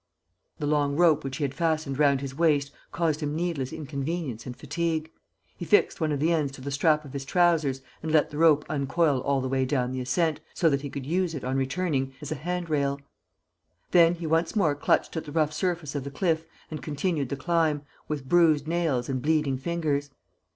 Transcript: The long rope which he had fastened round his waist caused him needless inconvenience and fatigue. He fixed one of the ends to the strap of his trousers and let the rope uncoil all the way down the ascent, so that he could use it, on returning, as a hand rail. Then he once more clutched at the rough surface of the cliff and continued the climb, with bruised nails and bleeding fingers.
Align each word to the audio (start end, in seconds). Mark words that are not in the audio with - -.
The 0.57 0.65
long 0.65 0.95
rope 0.97 1.23
which 1.23 1.37
he 1.37 1.43
had 1.43 1.53
fastened 1.53 1.99
round 1.99 2.21
his 2.21 2.33
waist 2.33 2.71
caused 2.91 3.19
him 3.19 3.35
needless 3.35 3.71
inconvenience 3.71 4.47
and 4.47 4.57
fatigue. 4.57 5.11
He 5.55 5.63
fixed 5.63 6.01
one 6.01 6.11
of 6.11 6.19
the 6.19 6.33
ends 6.33 6.51
to 6.53 6.61
the 6.61 6.71
strap 6.71 7.05
of 7.05 7.13
his 7.13 7.23
trousers 7.23 7.81
and 8.01 8.11
let 8.11 8.31
the 8.31 8.39
rope 8.39 8.65
uncoil 8.67 9.19
all 9.19 9.41
the 9.41 9.47
way 9.47 9.63
down 9.63 9.91
the 9.91 10.01
ascent, 10.01 10.39
so 10.55 10.71
that 10.71 10.81
he 10.81 10.89
could 10.89 11.05
use 11.05 11.35
it, 11.35 11.43
on 11.43 11.55
returning, 11.55 12.15
as 12.19 12.31
a 12.31 12.41
hand 12.41 12.67
rail. 12.67 12.99
Then 13.91 14.15
he 14.15 14.25
once 14.25 14.55
more 14.55 14.73
clutched 14.73 15.15
at 15.17 15.25
the 15.25 15.31
rough 15.31 15.53
surface 15.53 15.93
of 15.93 16.03
the 16.03 16.09
cliff 16.09 16.45
and 16.71 16.81
continued 16.81 17.29
the 17.29 17.35
climb, 17.37 17.83
with 18.07 18.27
bruised 18.27 18.67
nails 18.67 19.07
and 19.07 19.21
bleeding 19.21 19.59
fingers. 19.59 20.09